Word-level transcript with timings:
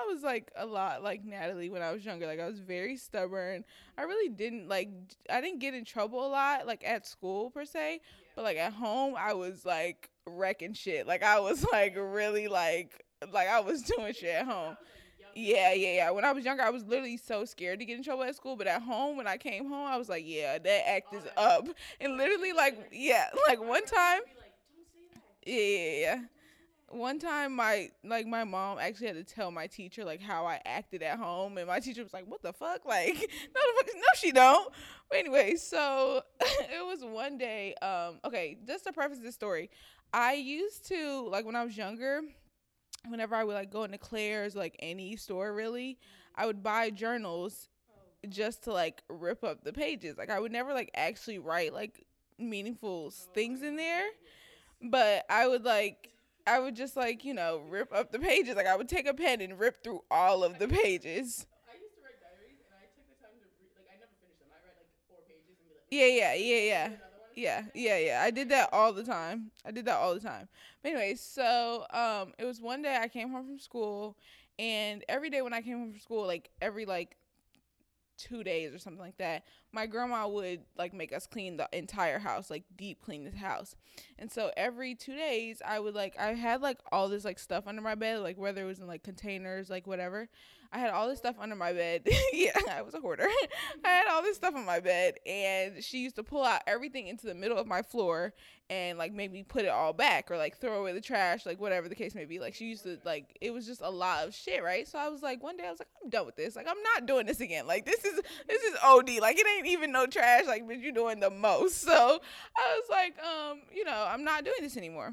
I 0.00 0.12
was 0.12 0.22
like 0.22 0.50
a 0.56 0.66
lot 0.66 1.02
like 1.02 1.24
Natalie 1.24 1.70
when 1.70 1.82
I 1.82 1.92
was 1.92 2.04
younger. 2.04 2.26
Like 2.26 2.40
I 2.40 2.46
was 2.46 2.60
very 2.60 2.96
stubborn. 2.96 3.64
I 3.98 4.02
really 4.02 4.28
didn't 4.28 4.68
like 4.68 4.88
I 5.28 5.40
didn't 5.40 5.60
get 5.60 5.74
in 5.74 5.84
trouble 5.84 6.26
a 6.26 6.28
lot 6.28 6.66
like 6.66 6.84
at 6.86 7.06
school 7.06 7.50
per 7.50 7.64
se, 7.64 8.00
but 8.34 8.44
like 8.44 8.56
at 8.56 8.72
home 8.72 9.14
I 9.18 9.34
was 9.34 9.64
like 9.64 10.10
wrecking 10.26 10.74
shit. 10.74 11.06
Like 11.06 11.22
I 11.22 11.40
was 11.40 11.64
like 11.72 11.96
really 11.96 12.48
like 12.48 13.04
like 13.32 13.48
I 13.48 13.60
was 13.60 13.82
doing 13.82 14.14
shit 14.14 14.34
at 14.34 14.46
home. 14.46 14.76
Yeah, 15.34 15.72
yeah, 15.72 15.92
yeah. 15.94 16.10
When 16.10 16.24
I 16.24 16.32
was 16.32 16.44
younger, 16.44 16.62
I 16.62 16.70
was 16.70 16.84
literally 16.84 17.16
so 17.16 17.44
scared 17.44 17.78
to 17.78 17.84
get 17.84 17.96
in 17.96 18.02
trouble 18.02 18.24
at 18.24 18.34
school. 18.34 18.56
But 18.56 18.66
at 18.66 18.82
home, 18.82 19.16
when 19.16 19.28
I 19.28 19.36
came 19.36 19.68
home, 19.68 19.86
I 19.86 19.96
was 19.96 20.08
like, 20.08 20.24
yeah, 20.26 20.58
that 20.58 20.88
act 20.88 21.14
is 21.14 21.22
up. 21.36 21.68
And 22.00 22.16
literally, 22.16 22.52
like, 22.52 22.88
yeah, 22.92 23.26
like 23.48 23.60
one 23.60 23.84
time, 23.86 24.22
yeah, 25.46 25.56
yeah, 25.56 26.00
yeah. 26.00 26.20
One 26.90 27.18
time, 27.20 27.54
my 27.54 27.90
like 28.04 28.26
my 28.26 28.44
mom 28.44 28.78
actually 28.78 29.06
had 29.06 29.16
to 29.16 29.24
tell 29.24 29.50
my 29.50 29.68
teacher 29.68 30.04
like 30.04 30.20
how 30.20 30.44
I 30.44 30.60
acted 30.64 31.02
at 31.02 31.18
home, 31.18 31.56
and 31.56 31.68
my 31.68 31.78
teacher 31.80 32.02
was 32.02 32.12
like, 32.12 32.26
"What 32.26 32.42
the 32.42 32.52
fuck? 32.52 32.84
Like, 32.84 33.14
no, 33.54 33.60
the 33.60 33.84
fuck, 33.84 33.94
no, 33.94 34.02
she 34.16 34.32
don't." 34.32 34.72
But 35.08 35.18
anyway, 35.18 35.54
so 35.54 36.22
it 36.40 36.84
was 36.84 37.04
one 37.04 37.38
day. 37.38 37.74
Um, 37.76 38.18
okay, 38.24 38.58
just 38.66 38.84
to 38.84 38.92
preface 38.92 39.20
this 39.20 39.34
story, 39.34 39.70
I 40.12 40.34
used 40.34 40.86
to 40.88 41.28
like 41.28 41.44
when 41.46 41.54
I 41.54 41.64
was 41.64 41.76
younger 41.76 42.22
whenever 43.08 43.34
I 43.34 43.44
would 43.44 43.54
like 43.54 43.70
go 43.70 43.84
into 43.84 43.98
Claire's, 43.98 44.54
like 44.54 44.76
any 44.80 45.16
store 45.16 45.52
really, 45.54 45.98
I 46.34 46.46
would 46.46 46.62
buy 46.62 46.90
journals 46.90 47.68
just 48.28 48.64
to 48.64 48.72
like 48.72 49.02
rip 49.08 49.42
up 49.44 49.64
the 49.64 49.72
pages. 49.72 50.18
Like 50.18 50.30
I 50.30 50.38
would 50.38 50.52
never 50.52 50.72
like 50.72 50.90
actually 50.94 51.38
write 51.38 51.72
like 51.72 52.04
meaningful 52.38 53.10
things 53.34 53.62
in 53.62 53.76
there, 53.76 54.06
but 54.82 55.24
I 55.30 55.48
would 55.48 55.64
like 55.64 56.12
I 56.46 56.58
would 56.58 56.74
just 56.76 56.96
like 56.96 57.24
you 57.24 57.34
know 57.34 57.62
rip 57.68 57.92
up 57.94 58.12
the 58.12 58.18
pages. 58.18 58.56
Like 58.56 58.66
I 58.66 58.76
would 58.76 58.88
take 58.88 59.06
a 59.06 59.14
pen 59.14 59.40
and 59.40 59.58
rip 59.58 59.82
through 59.84 60.02
all 60.10 60.42
of 60.44 60.58
the 60.58 60.68
pages. 60.68 61.46
Yeah, 65.90 66.06
yeah, 66.06 66.34
yeah, 66.34 66.56
yeah. 66.56 66.90
Yeah, 67.36 67.62
yeah, 67.74 67.96
yeah. 67.98 68.22
I 68.22 68.30
did 68.30 68.48
that 68.50 68.68
all 68.72 68.92
the 68.92 69.04
time. 69.04 69.50
I 69.64 69.70
did 69.70 69.84
that 69.86 69.96
all 69.96 70.14
the 70.14 70.20
time. 70.20 70.48
But 70.82 70.90
anyway, 70.90 71.14
so 71.14 71.86
um 71.90 72.32
it 72.38 72.44
was 72.44 72.60
one 72.60 72.82
day 72.82 72.98
I 73.00 73.08
came 73.08 73.30
home 73.30 73.46
from 73.46 73.58
school 73.58 74.16
and 74.58 75.04
every 75.08 75.30
day 75.30 75.40
when 75.40 75.52
I 75.54 75.62
came 75.62 75.78
home 75.78 75.92
from 75.92 76.00
school, 76.00 76.26
like 76.26 76.50
every 76.60 76.84
like 76.86 77.16
two 78.20 78.44
days 78.44 78.74
or 78.74 78.78
something 78.78 79.00
like 79.00 79.16
that, 79.18 79.44
my 79.72 79.86
grandma 79.86 80.28
would 80.28 80.60
like 80.76 80.92
make 80.92 81.12
us 81.12 81.26
clean 81.26 81.56
the 81.56 81.68
entire 81.72 82.18
house, 82.18 82.50
like 82.50 82.64
deep 82.76 83.00
clean 83.02 83.24
the 83.24 83.36
house. 83.36 83.76
And 84.18 84.30
so 84.30 84.50
every 84.56 84.94
two 84.94 85.14
days 85.16 85.62
I 85.66 85.80
would 85.80 85.94
like 85.94 86.18
I 86.18 86.34
had 86.34 86.60
like 86.60 86.78
all 86.92 87.08
this 87.08 87.24
like 87.24 87.38
stuff 87.38 87.66
under 87.66 87.82
my 87.82 87.94
bed, 87.94 88.20
like 88.20 88.38
whether 88.38 88.62
it 88.62 88.66
was 88.66 88.78
in 88.80 88.86
like 88.86 89.02
containers, 89.02 89.70
like 89.70 89.86
whatever. 89.86 90.28
I 90.72 90.78
had 90.78 90.90
all 90.90 91.08
this 91.08 91.18
stuff 91.18 91.36
under 91.40 91.56
my 91.56 91.72
bed. 91.72 92.06
yeah, 92.32 92.52
I 92.70 92.82
was 92.82 92.94
a 92.94 93.00
hoarder. 93.00 93.26
I 93.84 93.88
had 93.88 94.06
all 94.08 94.22
this 94.22 94.36
stuff 94.36 94.54
on 94.54 94.64
my 94.64 94.80
bed, 94.80 95.14
and 95.26 95.82
she 95.82 95.98
used 95.98 96.16
to 96.16 96.22
pull 96.22 96.44
out 96.44 96.62
everything 96.66 97.08
into 97.08 97.26
the 97.26 97.34
middle 97.34 97.58
of 97.58 97.66
my 97.66 97.82
floor 97.82 98.32
and 98.70 98.96
like 98.96 99.12
make 99.12 99.32
me 99.32 99.42
put 99.42 99.64
it 99.64 99.68
all 99.68 99.92
back 99.92 100.30
or 100.30 100.36
like 100.36 100.56
throw 100.58 100.80
away 100.80 100.92
the 100.92 101.00
trash, 101.00 101.44
like 101.44 101.60
whatever 101.60 101.88
the 101.88 101.94
case 101.96 102.14
may 102.14 102.24
be. 102.24 102.38
Like 102.38 102.54
she 102.54 102.66
used 102.66 102.84
to 102.84 102.98
like 103.04 103.36
it 103.40 103.52
was 103.52 103.66
just 103.66 103.80
a 103.80 103.90
lot 103.90 104.24
of 104.24 104.32
shit, 104.32 104.62
right? 104.62 104.86
So 104.86 104.96
I 104.96 105.08
was 105.08 105.22
like, 105.22 105.42
one 105.42 105.56
day 105.56 105.66
I 105.66 105.70
was 105.70 105.80
like, 105.80 105.88
I'm 106.02 106.08
done 106.08 106.24
with 106.24 106.36
this. 106.36 106.54
Like 106.54 106.68
I'm 106.68 106.80
not 106.94 107.04
doing 107.04 107.26
this 107.26 107.40
again. 107.40 107.66
Like 107.66 107.84
this 107.84 108.04
is 108.04 108.20
this 108.48 108.62
is 108.62 108.76
OD. 108.84 109.18
Like 109.20 109.38
it 109.38 109.46
ain't 109.56 109.66
even 109.66 109.90
no 109.90 110.06
trash. 110.06 110.46
Like 110.46 110.68
but 110.68 110.78
you're 110.78 110.92
doing 110.92 111.20
the 111.20 111.30
most. 111.30 111.84
So 111.90 112.20
I 112.56 112.80
was 112.80 112.88
like, 112.88 113.16
um, 113.18 113.62
you 113.74 113.84
know, 113.84 114.06
I'm 114.08 114.22
not 114.22 114.44
doing 114.44 114.58
this 114.60 114.76
anymore. 114.76 115.12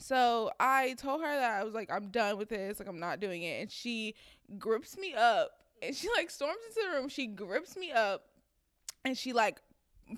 So 0.00 0.50
I 0.58 0.94
told 0.94 1.20
her 1.20 1.28
that 1.28 1.60
I 1.60 1.62
was 1.62 1.74
like, 1.74 1.92
I'm 1.92 2.08
done 2.08 2.38
with 2.38 2.48
this. 2.48 2.78
Like, 2.78 2.88
I'm 2.88 2.98
not 2.98 3.20
doing 3.20 3.42
it. 3.42 3.60
And 3.60 3.70
she 3.70 4.14
grips 4.58 4.96
me 4.96 5.14
up 5.14 5.50
and 5.82 5.94
she 5.94 6.08
like 6.16 6.30
storms 6.30 6.56
into 6.68 6.88
the 6.88 6.96
room. 6.96 7.08
She 7.08 7.26
grips 7.26 7.76
me 7.76 7.92
up 7.92 8.24
and 9.04 9.16
she 9.16 9.32
like 9.34 9.60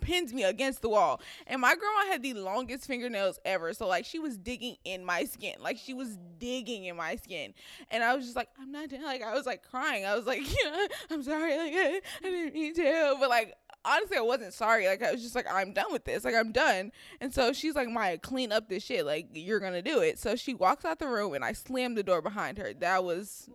pins 0.00 0.32
me 0.32 0.44
against 0.44 0.82
the 0.82 0.88
wall. 0.88 1.20
And 1.46 1.60
my 1.60 1.74
grandma 1.74 2.12
had 2.12 2.22
the 2.22 2.34
longest 2.34 2.86
fingernails 2.86 3.38
ever. 3.44 3.72
So 3.74 3.86
like 3.88 4.04
she 4.04 4.20
was 4.20 4.38
digging 4.38 4.76
in 4.84 5.04
my 5.04 5.24
skin. 5.24 5.56
Like 5.60 5.78
she 5.78 5.94
was 5.94 6.16
digging 6.38 6.84
in 6.84 6.96
my 6.96 7.16
skin. 7.16 7.52
And 7.90 8.02
I 8.02 8.14
was 8.14 8.24
just 8.24 8.36
like, 8.36 8.48
I'm 8.60 8.72
not 8.72 8.88
doing 8.88 9.02
like 9.02 9.22
I 9.22 9.34
was 9.34 9.46
like 9.46 9.68
crying. 9.68 10.06
I 10.06 10.14
was 10.14 10.26
like, 10.26 10.40
yeah, 10.64 10.86
I'm 11.10 11.22
sorry. 11.22 11.58
Like 11.58 11.74
I 11.74 12.00
didn't 12.22 12.54
mean 12.54 12.74
to. 12.74 13.16
But 13.18 13.28
like 13.28 13.56
honestly, 13.84 14.16
I 14.16 14.20
wasn't 14.20 14.52
sorry. 14.52 14.86
Like 14.86 15.02
I 15.02 15.12
was 15.12 15.22
just 15.22 15.34
like, 15.34 15.46
I'm 15.50 15.72
done 15.72 15.92
with 15.92 16.04
this. 16.04 16.24
Like 16.24 16.34
I'm 16.34 16.52
done. 16.52 16.92
And 17.20 17.32
so 17.32 17.52
she's 17.52 17.74
like, 17.74 17.88
Maya, 17.88 18.18
clean 18.18 18.52
up 18.52 18.68
this 18.68 18.84
shit. 18.84 19.06
Like 19.06 19.28
you're 19.32 19.60
gonna 19.60 19.82
do 19.82 20.00
it. 20.00 20.18
So 20.18 20.36
she 20.36 20.54
walks 20.54 20.84
out 20.84 20.98
the 20.98 21.08
room 21.08 21.34
and 21.34 21.44
I 21.44 21.52
slammed 21.52 21.96
the 21.96 22.02
door 22.02 22.22
behind 22.22 22.58
her. 22.58 22.72
That 22.74 23.04
was 23.04 23.48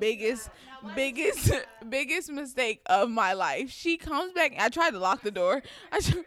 biggest 0.00 0.50
biggest 0.94 1.52
biggest 1.88 2.30
mistake 2.30 2.82
of 2.86 3.10
my 3.10 3.32
life. 3.32 3.70
She 3.70 3.96
comes 3.96 4.32
back. 4.32 4.54
I 4.58 4.68
tried 4.68 4.90
to 4.90 4.98
lock 4.98 5.22
the 5.22 5.30
door. 5.30 5.62
I 5.92 6.00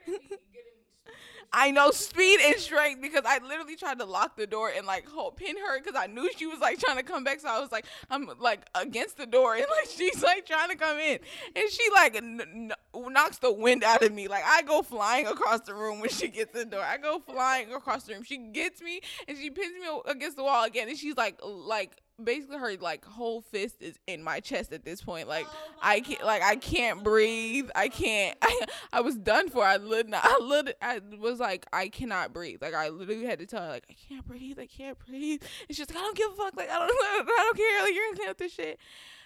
I 1.53 1.71
know 1.71 1.91
speed 1.91 2.39
and 2.45 2.55
strength 2.55 3.01
because 3.01 3.23
I 3.25 3.39
literally 3.39 3.75
tried 3.75 3.99
to 3.99 4.05
lock 4.05 4.37
the 4.37 4.47
door 4.47 4.71
and 4.75 4.87
like 4.87 5.05
hold, 5.05 5.35
pin 5.35 5.57
her 5.57 5.79
because 5.79 5.95
I 5.97 6.07
knew 6.07 6.29
she 6.37 6.45
was 6.45 6.59
like 6.59 6.79
trying 6.79 6.95
to 6.95 7.03
come 7.03 7.25
back. 7.25 7.41
So 7.41 7.49
I 7.49 7.59
was 7.59 7.73
like, 7.73 7.85
I'm 8.09 8.29
like 8.39 8.61
against 8.73 9.17
the 9.17 9.25
door 9.25 9.55
and 9.55 9.65
like 9.69 9.89
she's 9.89 10.23
like 10.23 10.45
trying 10.45 10.69
to 10.69 10.75
come 10.75 10.97
in 10.97 11.19
and 11.55 11.69
she 11.69 11.89
like 11.93 12.15
n- 12.15 12.41
n- 12.41 12.71
knocks 12.93 13.37
the 13.39 13.51
wind 13.51 13.83
out 13.83 14.03
of 14.03 14.13
me. 14.13 14.27
Like 14.27 14.43
I 14.45 14.61
go 14.63 14.81
flying 14.81 15.27
across 15.27 15.61
the 15.61 15.73
room 15.73 15.99
when 15.99 16.09
she 16.09 16.27
gets 16.27 16.53
the 16.53 16.65
door. 16.65 16.81
I 16.81 16.97
go 16.97 17.19
flying 17.19 17.73
across 17.73 18.03
the 18.03 18.13
room. 18.13 18.23
She 18.23 18.37
gets 18.37 18.81
me 18.81 19.01
and 19.27 19.37
she 19.37 19.49
pins 19.49 19.73
me 19.79 20.01
against 20.05 20.37
the 20.37 20.43
wall 20.43 20.63
again 20.63 20.89
and 20.89 20.97
she's 20.97 21.15
like 21.15 21.39
like 21.43 22.00
basically 22.23 22.57
her 22.57 22.75
like 22.79 23.05
whole 23.05 23.41
fist 23.41 23.81
is 23.81 23.99
in 24.07 24.23
my 24.23 24.39
chest 24.39 24.71
at 24.73 24.83
this 24.83 25.01
point. 25.01 25.27
Like 25.27 25.45
oh 25.49 25.73
I 25.81 25.99
can't 26.01 26.23
like 26.23 26.41
I 26.41 26.55
can't 26.55 27.03
breathe. 27.03 27.69
I 27.75 27.89
can't. 27.89 28.37
I, 28.41 28.65
I 28.93 29.01
was 29.01 29.15
done 29.15 29.49
for. 29.49 29.63
I 29.63 29.77
lit. 29.77 30.07
I 30.11 30.39
lit. 30.41 30.77
I 30.81 31.01
was 31.19 31.39
like 31.39 31.65
I 31.73 31.89
cannot 31.89 32.33
breathe. 32.33 32.61
Like 32.61 32.73
I 32.73 32.89
literally 32.89 33.25
had 33.25 33.39
to 33.39 33.45
tell 33.45 33.63
her 33.63 33.69
like 33.69 33.85
I 33.89 33.93
can't 33.93 34.25
breathe. 34.25 34.59
I 34.59 34.67
can't 34.67 34.97
breathe. 34.99 35.41
And 35.67 35.75
she's 35.75 35.89
like 35.89 35.97
I 35.97 36.01
don't 36.01 36.17
give 36.17 36.31
a 36.31 36.35
fuck. 36.35 36.55
Like 36.55 36.69
I 36.69 36.79
don't. 36.79 36.91
I 37.01 37.23
don't 37.25 37.57
care. 37.57 37.83
Like 37.83 37.93
you're 37.93 38.05
gonna 38.05 38.17
clean 38.17 38.29
up 38.29 38.37
this 38.37 38.53
shit. 38.53 38.79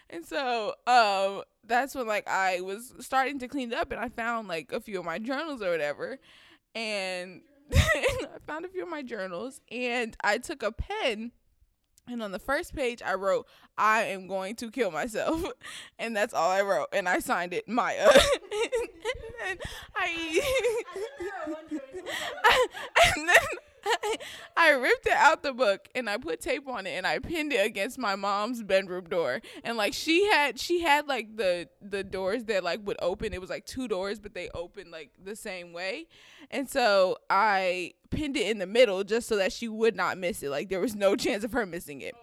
And 0.09 0.25
so 0.25 0.75
um 0.87 1.43
that's 1.65 1.95
when 1.95 2.07
like 2.07 2.27
I 2.27 2.61
was 2.61 2.93
starting 2.99 3.39
to 3.39 3.47
clean 3.47 3.71
it 3.71 3.77
up 3.77 3.91
and 3.91 3.99
I 3.99 4.09
found 4.09 4.47
like 4.47 4.71
a 4.71 4.79
few 4.79 4.99
of 4.99 5.05
my 5.05 5.19
journals 5.19 5.61
or 5.61 5.71
whatever. 5.71 6.19
And 6.73 7.41
I 7.73 8.27
found 8.45 8.65
a 8.65 8.69
few 8.69 8.83
of 8.83 8.89
my 8.89 9.01
journals 9.01 9.61
and 9.71 10.15
I 10.23 10.37
took 10.37 10.61
a 10.61 10.71
pen 10.71 11.31
and 12.07 12.21
on 12.21 12.31
the 12.31 12.39
first 12.39 12.75
page, 12.75 13.01
I 13.03 13.15
wrote, 13.15 13.47
I 13.77 14.03
am 14.03 14.27
going 14.27 14.55
to 14.57 14.71
kill 14.71 14.91
myself. 14.91 15.43
And 15.97 16.15
that's 16.15 16.33
all 16.33 16.51
I 16.51 16.61
wrote. 16.61 16.87
And 16.91 17.07
I 17.07 17.19
signed 17.19 17.53
it, 17.53 17.67
Maya. 17.69 18.09
and 19.47 19.59
I, 19.95 20.41
and 23.15 23.29
then 23.29 23.35
I, 23.85 24.15
I 24.57 24.74
ripped 24.85 25.07
it 25.07 25.13
out 25.13 25.43
the 25.43 25.53
book 25.53 25.87
and 25.95 26.09
I 26.09 26.17
put 26.17 26.39
tape 26.39 26.67
on 26.67 26.85
it 26.85 26.91
and 26.91 27.07
I 27.07 27.19
pinned 27.19 27.53
it 27.53 27.65
against 27.65 27.97
my 27.97 28.15
mom's 28.15 28.63
bedroom 28.63 29.05
door. 29.05 29.41
And 29.63 29.77
like 29.77 29.93
she 29.93 30.25
had 30.31 30.59
she 30.59 30.81
had 30.81 31.07
like 31.07 31.35
the 31.35 31.67
the 31.81 32.03
doors 32.03 32.45
that 32.45 32.63
like 32.63 32.85
would 32.85 32.97
open. 33.01 33.33
It 33.33 33.41
was 33.41 33.49
like 33.49 33.65
two 33.65 33.87
doors, 33.87 34.19
but 34.19 34.33
they 34.33 34.49
opened 34.53 34.91
like 34.91 35.11
the 35.23 35.35
same 35.35 35.73
way. 35.73 36.07
And 36.51 36.69
so 36.69 37.17
I 37.29 37.93
pinned 38.11 38.37
it 38.37 38.47
in 38.47 38.59
the 38.59 38.67
middle 38.67 39.03
just 39.03 39.27
so 39.27 39.35
that 39.37 39.51
she 39.51 39.67
would 39.67 39.95
not 39.95 40.17
miss 40.17 40.43
it. 40.43 40.49
Like 40.49 40.69
there 40.69 40.79
was 40.79 40.95
no 40.95 41.15
chance 41.25 41.43
of 41.43 41.51
her 41.53 41.65
missing 41.65 42.01
it. 42.01 42.15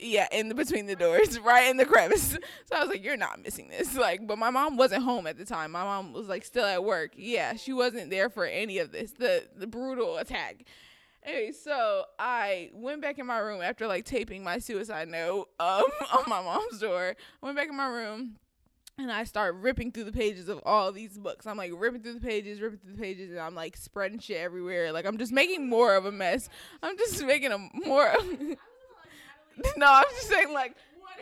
Yeah, 0.00 0.28
in 0.32 0.48
the, 0.48 0.54
between 0.54 0.86
the 0.86 0.96
doors, 0.96 1.38
right 1.44 1.68
in 1.68 1.76
the 1.76 1.84
crevice. 1.84 2.36
So 2.66 2.76
I 2.76 2.80
was 2.80 2.88
like, 2.88 3.04
"You're 3.04 3.16
not 3.16 3.42
missing 3.42 3.68
this." 3.68 3.96
Like, 4.08 4.26
but 4.26 4.38
my 4.38 4.50
mom 4.50 4.76
wasn't 4.76 5.02
home 5.02 5.26
at 5.26 5.36
the 5.36 5.44
time. 5.44 5.72
My 5.72 5.82
mom 5.82 6.12
was 6.12 6.28
like 6.28 6.44
still 6.44 6.64
at 6.64 6.84
work. 6.84 7.12
Yeah, 7.16 7.56
she 7.56 7.72
wasn't 7.72 8.10
there 8.10 8.30
for 8.30 8.44
any 8.46 8.78
of 8.78 8.92
this. 8.92 9.12
The 9.12 9.48
the 9.56 9.66
brutal 9.66 10.18
attack. 10.18 10.64
Hey, 11.28 11.52
so 11.52 12.04
I 12.18 12.70
went 12.72 13.02
back 13.02 13.18
in 13.18 13.26
my 13.26 13.36
room 13.36 13.60
after 13.60 13.86
like 13.86 14.06
taping 14.06 14.42
my 14.42 14.56
suicide 14.56 15.08
note 15.08 15.50
um 15.60 15.84
on 16.14 16.24
my 16.26 16.40
mom's 16.40 16.78
door. 16.80 17.14
I 17.42 17.46
went 17.46 17.54
back 17.54 17.68
in 17.68 17.76
my 17.76 17.86
room 17.86 18.36
and 18.96 19.12
I 19.12 19.24
start 19.24 19.56
ripping 19.56 19.92
through 19.92 20.04
the 20.04 20.12
pages 20.12 20.48
of 20.48 20.58
all 20.64 20.90
these 20.90 21.18
books. 21.18 21.46
I'm 21.46 21.58
like 21.58 21.72
ripping 21.76 22.00
through 22.00 22.14
the 22.14 22.20
pages, 22.20 22.62
ripping 22.62 22.78
through 22.78 22.94
the 22.94 23.02
pages, 23.02 23.30
and 23.32 23.40
I'm 23.40 23.54
like 23.54 23.76
spreading 23.76 24.18
shit 24.20 24.38
everywhere. 24.38 24.90
Like 24.90 25.04
I'm 25.04 25.18
just 25.18 25.30
making 25.30 25.68
more 25.68 25.96
of 25.96 26.06
a 26.06 26.12
mess. 26.12 26.48
I'm 26.82 26.96
just 26.96 27.22
making 27.22 27.52
a 27.52 27.58
more. 27.58 28.10
no, 29.76 29.86
I'm 29.86 30.04
just 30.12 30.28
saying 30.28 30.54
like. 30.54 30.76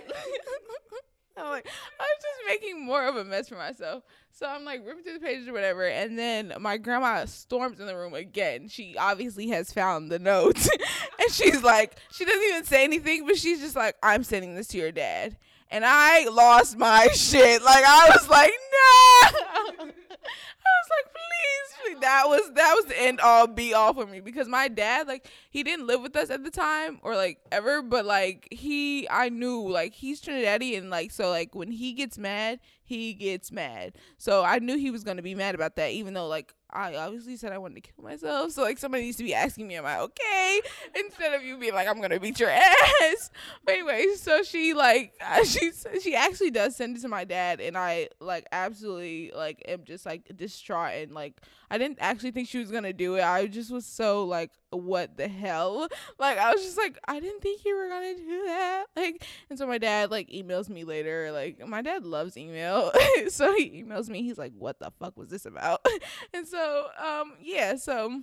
I'm 1.39 1.51
like, 1.51 1.67
I'm 2.01 2.07
just 2.17 2.49
making 2.49 2.85
more 2.85 3.07
of 3.07 3.17
a 3.17 3.25
mess 3.25 3.49
for 3.49 3.57
myself. 3.57 4.03
So 4.33 4.47
I'm 4.47 4.65
like 4.65 4.87
ripping 4.87 5.05
through 5.05 5.15
the 5.15 5.21
pages 5.21 5.49
or 5.49 5.53
whatever, 5.53 5.87
and 5.87 6.19
then 6.19 6.53
my 6.61 6.77
grandma 6.77 7.25
storms 7.25 7.81
in 7.81 7.87
the 7.87 7.97
room 7.97 8.15
again. 8.15 8.69
She 8.69 8.97
obviously 8.99 9.49
has 9.49 9.73
found 9.73 10.11
the 10.11 10.19
notes, 10.19 10.69
and 11.19 11.31
she's 11.33 11.63
like, 11.63 11.97
she 12.13 12.25
doesn't 12.25 12.43
even 12.43 12.65
say 12.65 12.85
anything, 12.85 13.27
but 13.27 13.39
she's 13.39 13.61
just 13.61 13.77
like, 13.77 13.97
I'm 14.03 14.25
sending 14.25 14.55
this 14.55 14.69
to 14.69 14.79
your 14.79 14.93
dad. 14.93 15.37
And 15.71 15.85
I 15.87 16.29
lost 16.29 16.77
my 16.77 17.09
shit. 17.15 17.63
Like 17.63 17.85
I 17.85 18.11
was 18.15 18.29
like, 18.29 18.51
no. 18.51 19.29
I 19.29 19.73
was 19.79 20.89
like, 20.91 21.13
please, 21.13 21.69
please. 21.83 21.95
like 21.95 21.96
that 22.07 22.29
was 22.29 22.53
that 22.55 22.73
was 22.77 22.85
the 22.85 23.03
end 23.03 23.21
all 23.21 23.49
be 23.49 23.75
all 23.75 23.93
for 23.93 24.07
me 24.07 24.21
because 24.21 24.47
my 24.47 24.69
dad 24.69 25.09
like 25.09 25.27
he 25.51 25.65
didn't 25.65 25.89
live 25.89 26.01
with 26.01 26.15
us 26.15 26.31
at 26.31 26.45
the 26.45 26.51
time 26.53 27.01
or 27.03 27.17
like 27.17 27.39
ever 27.51 27.83
but 27.83 28.05
like 28.05 28.47
he 28.53 29.09
I 29.11 29.29
knew 29.29 29.69
like 29.69 29.93
he's 29.93 30.23
Trinidadian 30.23 30.89
like 30.89 31.11
so 31.11 31.31
like 31.31 31.55
when 31.57 31.73
he 31.73 31.93
gets 31.95 32.17
mad 32.17 32.61
he 32.85 33.15
gets 33.15 33.51
mad. 33.51 33.95
So 34.17 34.45
I 34.45 34.61
knew 34.61 34.79
he 34.79 34.93
was 34.93 35.03
gonna 35.03 35.23
be 35.23 35.35
mad 35.35 35.57
about 35.57 35.75
that 35.77 35.91
even 35.91 36.15
though 36.15 36.29
like 36.29 36.55
I 36.77 36.95
obviously 36.97 37.37
said 37.37 37.53
I 37.53 37.59
wanted 37.59 37.77
to 37.77 37.81
kill 37.81 38.05
myself 38.05 38.53
so 38.53 38.63
like 38.63 38.79
somebody 38.79 39.05
needs 39.05 39.17
to 39.17 39.25
be 39.25 39.35
asking 39.35 39.67
me 39.67 39.77
am 39.77 39.87
I 39.87 40.01
okay 40.01 40.61
instead 40.95 41.33
of 41.33 41.43
you 41.43 41.57
being 41.59 41.75
like 41.75 41.89
I'm 41.89 42.01
gonna 42.01 42.21
beat 42.21 42.39
your 42.39 42.51
ass 42.51 43.31
but 43.65 43.75
anyway 43.75 44.07
so 44.17 44.43
she 44.43 44.75
like 44.75 45.15
she 45.45 45.73
she 46.03 46.15
actually 46.15 46.51
does 46.51 46.77
send 46.77 46.97
it 46.97 47.01
to 47.01 47.09
my 47.09 47.25
dad 47.25 47.61
and 47.61 47.77
I 47.77 48.09
like 48.21 48.47
absolutely 48.53 49.33
like 49.35 49.63
am 49.67 49.85
just 49.85 50.05
like 50.05 50.31
distraught 50.37 50.95
and 50.95 51.13
like 51.13 51.41
I 51.71 51.79
didn't 51.79 51.99
actually 52.01 52.31
think 52.31 52.49
she 52.49 52.59
was 52.59 52.71
gonna 52.71 52.93
do 52.93 53.17
it. 53.17 53.23
I 53.23 53.47
just 53.47 53.71
was 53.71 53.85
so 53.85 54.25
like, 54.25 54.53
what 54.71 55.17
the 55.17 55.29
hell? 55.29 55.89
Like 56.19 56.39
I 56.39 56.53
was 56.53 56.63
just 56.63 56.79
like, 56.79 56.99
I 57.07 57.21
didn't 57.21 57.43
think 57.43 57.65
you 57.65 57.77
were 57.77 57.89
gonna 57.89 58.15
do 58.15 58.43
that. 58.47 58.85
Like, 58.97 59.25
and 59.51 59.59
so 59.59 59.67
my 59.67 59.77
dad 59.79 60.11
like 60.11 60.31
emails 60.31 60.69
me 60.69 60.85
later. 60.85 61.31
Like 61.31 61.67
my 61.67 61.83
dad 61.83 62.05
loves 62.05 62.37
email, 62.37 62.91
so 63.29 63.55
he 63.55 63.83
emails 63.83 64.09
me. 64.09 64.23
He's 64.23 64.39
like, 64.39 64.53
what 64.57 64.79
the 64.79 64.91
fuck 64.99 65.17
was 65.17 65.29
this 65.29 65.45
about? 65.47 65.85
and 66.33 66.47
so 66.47 66.66
um 66.99 67.33
yeah, 67.43 67.77
so 67.77 68.23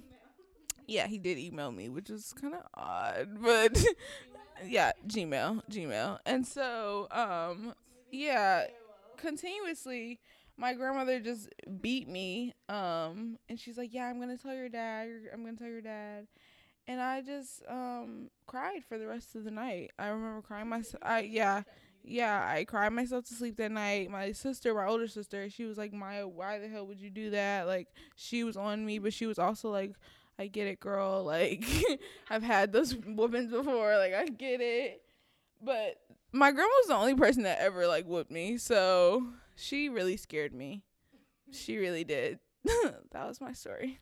yeah, 0.88 1.07
he 1.07 1.18
did 1.18 1.38
email 1.38 1.72
me, 1.72 1.90
which 1.90 2.10
is 2.10 2.34
kind 2.40 2.54
of 2.54 2.62
odd, 2.74 3.30
but 3.42 3.84
yeah, 4.66 4.92
Gmail, 5.07 5.62
Gmail, 5.69 6.19
and 6.25 6.45
so 6.45 7.07
um 7.12 7.74
yeah, 8.12 8.66
continuously 9.18 10.19
my 10.57 10.74
grandmother 10.74 11.19
just 11.19 11.50
beat 11.81 12.07
me 12.07 12.54
um 12.69 13.40
and 13.50 13.60
she's 13.60 13.75
like 13.75 13.92
yeah 13.92 14.06
i'm 14.07 14.19
gonna 14.19 14.38
tell 14.38 14.54
your 14.54 14.69
dad 14.69 15.10
i'm 15.34 15.44
gonna 15.44 15.57
tell 15.57 15.68
your 15.68 15.81
dad. 15.81 16.28
And 16.88 17.01
i 17.01 17.22
just 17.22 17.63
um 17.69 18.30
cried 18.46 18.84
for 18.88 18.98
the 18.98 19.07
rest 19.07 19.36
of 19.36 19.46
the 19.46 19.51
night. 19.51 19.92
I 19.98 20.07
remember 20.07 20.42
crying 20.42 20.68
myself 20.69 21.01
i 21.04 21.22
yeah 21.22 21.63
yeah 22.04 22.46
i 22.54 22.64
cried 22.64 22.90
myself 22.90 23.26
to 23.26 23.34
sleep 23.34 23.56
that 23.58 23.72
night 23.72 24.10
my 24.10 24.32
sister 24.32 24.74
my 24.74 24.86
older 24.86 25.08
sister 25.08 25.50
she 25.50 25.64
was 25.66 25.78
like 25.78 25.94
maya 25.94 26.28
why 26.28 26.60
the 26.60 26.68
hell 26.68 26.86
would 26.86 27.00
you 27.00 27.10
do 27.10 27.30
that 27.30 27.66
like 27.66 27.88
she 28.16 28.44
was 28.44 28.58
on 28.58 28.86
me 28.86 29.00
but 29.00 29.14
she 29.14 29.26
was 29.26 29.40
also 29.40 29.70
like 29.70 29.94
i 30.38 30.48
get 30.48 30.68
it 30.68 30.80
girl 30.80 31.24
like 31.26 31.66
i've 32.30 32.44
had 32.44 32.72
those 32.72 32.96
women 33.06 33.50
before 33.50 33.98
like 33.98 34.14
i 34.14 34.26
get 34.26 34.60
it 34.60 35.02
but 35.62 35.96
my 36.34 36.52
grandma 36.52 36.70
was 36.82 36.88
the 36.88 36.96
only 36.96 37.16
person 37.16 37.44
that 37.44 37.60
ever 37.60 37.88
like 37.88 38.06
whooped 38.06 38.32
me 38.32 38.58
so 38.58 39.24
she 39.56 39.90
really 39.90 40.18
scared 40.18 40.54
me. 40.54 40.84
She 41.52 41.78
really 41.78 42.04
did. 42.04 42.40
that 42.64 43.28
was 43.28 43.42
my 43.42 43.54
story. 43.54 44.00